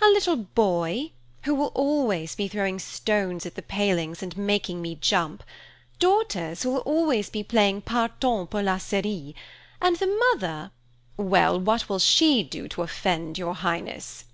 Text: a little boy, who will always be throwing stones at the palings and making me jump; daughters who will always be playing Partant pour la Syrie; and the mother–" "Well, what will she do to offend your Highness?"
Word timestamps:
a 0.00 0.06
little 0.08 0.36
boy, 0.38 1.10
who 1.42 1.54
will 1.54 1.70
always 1.74 2.34
be 2.34 2.48
throwing 2.48 2.78
stones 2.78 3.44
at 3.44 3.56
the 3.56 3.62
palings 3.62 4.22
and 4.22 4.34
making 4.38 4.80
me 4.80 4.94
jump; 4.94 5.42
daughters 5.98 6.62
who 6.62 6.70
will 6.70 6.78
always 6.80 7.28
be 7.28 7.42
playing 7.42 7.82
Partant 7.82 8.48
pour 8.48 8.62
la 8.62 8.78
Syrie; 8.78 9.36
and 9.78 9.96
the 9.98 10.06
mother–" 10.32 10.70
"Well, 11.18 11.60
what 11.60 11.90
will 11.90 11.98
she 11.98 12.42
do 12.42 12.68
to 12.68 12.80
offend 12.84 13.36
your 13.36 13.54
Highness?" 13.56 14.24